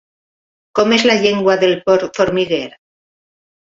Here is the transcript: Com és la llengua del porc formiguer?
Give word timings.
Com 0.79 0.95
és 0.95 1.03
la 1.11 1.17
llengua 1.25 1.57
del 1.65 1.75
porc 1.91 2.21
formiguer? 2.21 2.63